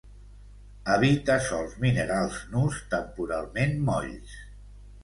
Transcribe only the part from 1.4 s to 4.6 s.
sòls minerals nus temporalment molls.